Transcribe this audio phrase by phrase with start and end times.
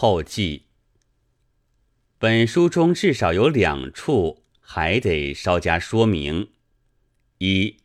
[0.00, 0.62] 后记。
[2.18, 6.48] 本书中至少有两处还得稍加说明：
[7.36, 7.76] 一，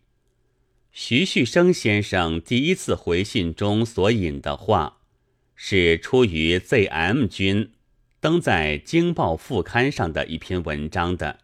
[0.94, 5.00] 徐旭生先生第一次回信中所引的话，
[5.56, 7.74] 是出于 Z.M 军
[8.22, 11.40] 登在《京报》副刊上的一篇文章的。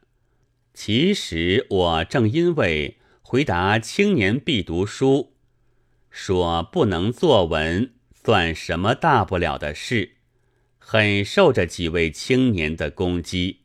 [0.73, 5.33] 其实我正因为回答青年必读书，
[6.09, 7.91] 说不能作文，
[8.23, 10.15] 算什么大不了的事。
[10.83, 13.59] 很受这几位青年的攻击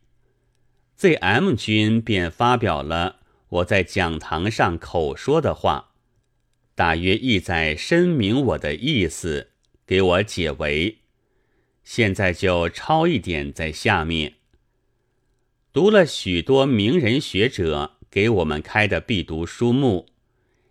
[0.96, 3.16] ，Z.M 君便发表了
[3.48, 5.94] 我在讲堂上口说的话，
[6.74, 9.50] 大约意在申明我的意思，
[9.86, 10.98] 给我解围。
[11.82, 14.34] 现在就抄一点在下面。
[15.72, 20.06] 读了许多名人学者给我们开的必读书目，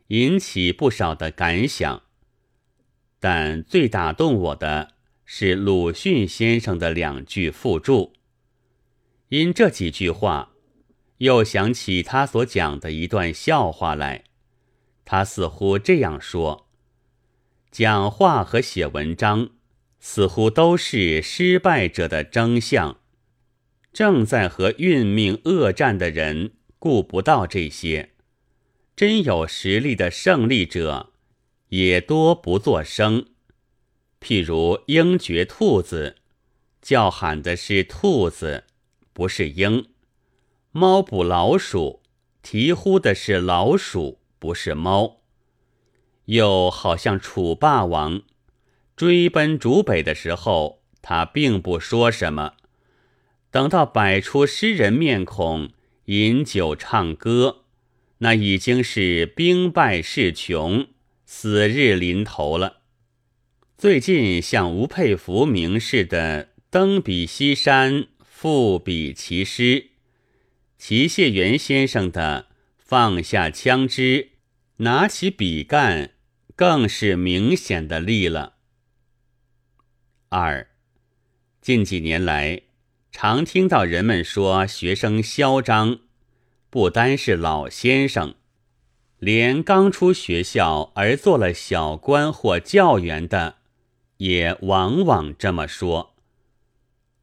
[0.08, 2.04] 引起不少的感想，
[3.20, 4.95] 但最打动我的。
[5.26, 8.14] 是鲁迅先生的两句附注。
[9.30, 10.54] 因这几句话，
[11.18, 14.24] 又想起他所讲的一段笑话来。
[15.04, 16.68] 他似乎这样说：
[17.72, 19.50] 讲话和写文章，
[20.00, 23.00] 似乎都是失败者的征象。
[23.92, 28.10] 正在和运命恶战的人，顾不到这些；
[28.96, 31.14] 真有实力的胜利者，
[31.70, 33.26] 也多不作声。
[34.26, 36.16] 譬如鹰绝兔子，
[36.82, 38.64] 叫喊的是兔子，
[39.14, 39.84] 不是鹰；
[40.72, 42.02] 猫捕老鼠，
[42.42, 45.22] 啼呼的是老鼠，不是猫。
[46.26, 48.24] 又好像楚霸王
[48.96, 52.56] 追奔逐北的时候，他并不说什么；
[53.52, 55.70] 等到摆出诗人面孔，
[56.06, 57.66] 饮酒唱歌，
[58.18, 60.88] 那已经是兵败势穷，
[61.28, 62.78] 死日临头了。
[63.78, 69.88] 最近像吴佩孚名士的“登彼西山，赋彼其诗”，
[70.80, 72.48] 齐谢元先生的
[72.80, 74.30] “放下枪支，
[74.78, 76.12] 拿起笔干”，
[76.56, 78.54] 更是明显的例了。
[80.30, 80.70] 二，
[81.60, 82.62] 近几年来，
[83.12, 86.00] 常听到人们说学生嚣张，
[86.70, 88.36] 不单是老先生，
[89.20, 93.58] 连刚出学校而做了小官或教员的。
[94.18, 96.16] 也往往这么说，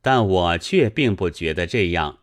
[0.00, 2.18] 但我却并不觉得这样。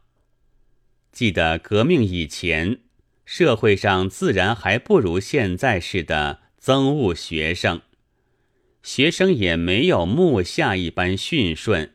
[1.12, 2.82] 记得革命以前，
[3.26, 7.82] 社会上自然还不如现在似的憎恶学生，
[8.84, 11.94] 学生也没有木下一般驯顺，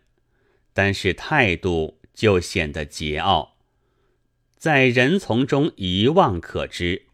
[0.73, 3.51] 但是态度就显得桀骜，
[4.57, 7.07] 在人丛中一望可知。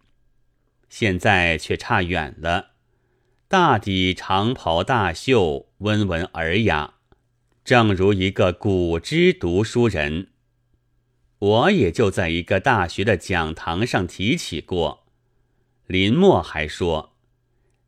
[0.89, 2.70] 现在却差远了。
[3.51, 6.95] 大抵长袍大袖，温文尔雅，
[7.65, 10.29] 正如一个古之读书人。
[11.41, 15.05] 我也就在一个大学的讲堂上提起过。
[15.89, 17.17] 林默还说，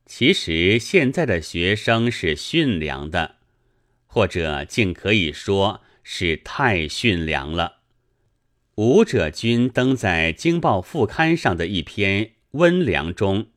[0.04, 3.36] 其实现在的学生是驯良的，
[4.06, 7.82] 或者竟可以说是太驯良了。
[8.74, 13.51] 吴者君登在《京报》副刊上的一篇《温良》中。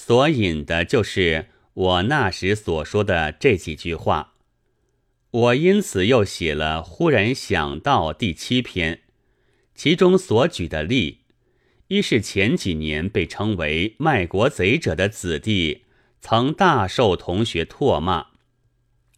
[0.00, 4.34] 所引的就是我那时所说的这几句话，
[5.32, 9.00] 我因此又写了《忽然想到》第七篇，
[9.74, 11.22] 其中所举的例，
[11.88, 15.82] 一是前几年被称为卖国贼者的子弟
[16.20, 18.28] 曾大受同学唾骂；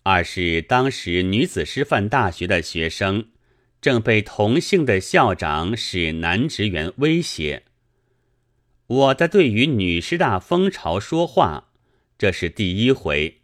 [0.03, 3.27] 二是当时女子师范大学的学生
[3.83, 7.65] 正被同姓的校长使男职员威胁。
[8.91, 11.69] 我的对于女师大风潮说话，
[12.19, 13.43] 这是第一回。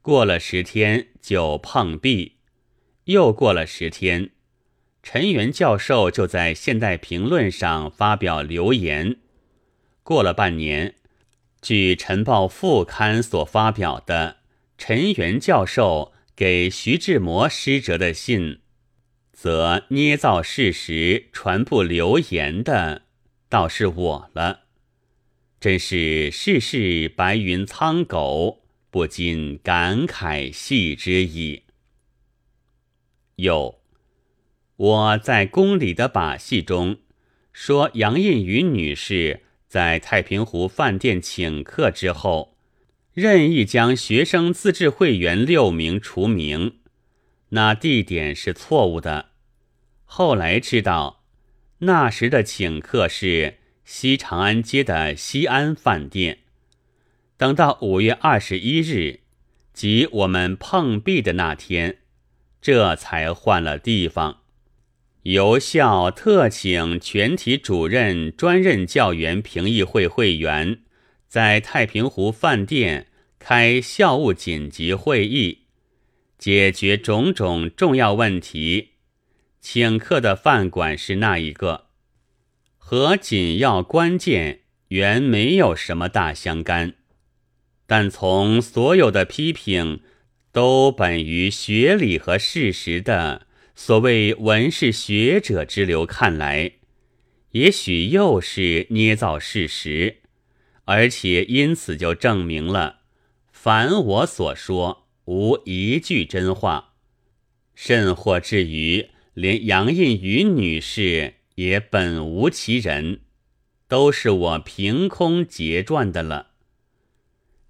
[0.00, 2.36] 过了十天就碰壁，
[3.06, 4.30] 又过了十天，
[5.02, 9.16] 陈元教授就在《现代评论》上发表留言。
[10.04, 10.94] 过了半年，
[11.60, 14.36] 据《晨报》副刊所发表的
[14.78, 18.60] 陈元教授给徐志摩师哲的信，
[19.32, 23.05] 则捏造事实、传播流言的。
[23.48, 24.64] 倒是我了，
[25.60, 31.62] 真是世事白云苍狗，不禁感慨系之矣。
[33.36, 33.80] 有
[34.76, 36.98] 我在宫里的把戏中
[37.52, 42.56] 说，杨印云女士在太平湖饭店请客之后，
[43.12, 46.78] 任意将学生自治会员六名除名，
[47.50, 49.30] 那地点是错误的。
[50.04, 51.15] 后来知道。
[51.80, 56.38] 那时的请客是西长安街的西安饭店。
[57.36, 59.20] 等到五月二十一日，
[59.74, 61.98] 即我们碰壁的那天，
[62.62, 64.38] 这才换了地方。
[65.24, 70.78] 由校特请全体主任、专任教员评议会会员，
[71.28, 73.08] 在太平湖饭店
[73.38, 75.66] 开校务紧急会议，
[76.38, 78.92] 解决种种重要问题。
[79.68, 81.86] 请客的饭馆是那一个，
[82.76, 84.60] 和紧要关键
[84.90, 86.94] 原没有什么大相干，
[87.84, 90.02] 但从所有的批评
[90.52, 93.48] 都本于学理和事实的。
[93.74, 96.74] 所谓文士学者之流看来，
[97.50, 100.18] 也许又是捏造事实，
[100.84, 103.00] 而且因此就证明了，
[103.50, 106.94] 凡我所说无一句真话，
[107.74, 113.20] 甚或至于连杨印宇女士也本无其人，
[113.86, 116.52] 都是我凭空结撰的了。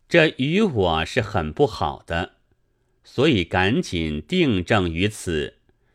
[0.09, 2.35] 这与我是很不好的，
[3.03, 5.55] 所以赶紧定正于此。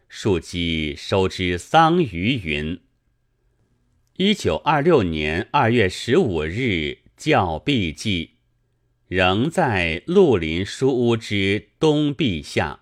[0.09, 2.81] 庶几收之桑榆云。
[4.17, 8.31] 一九二六年二月十五日教毕记，
[9.07, 12.81] 仍在绿林书屋之东壁下。